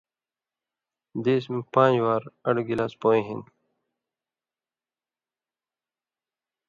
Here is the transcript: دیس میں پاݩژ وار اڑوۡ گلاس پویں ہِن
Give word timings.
دیس 1.23 1.43
میں 1.51 1.61
پاݩژ 1.73 1.95
وار 2.05 2.23
اڑوۡ 2.47 2.65
گلاس 2.69 2.93
پویں 3.01 3.25
ہِن 3.27 3.39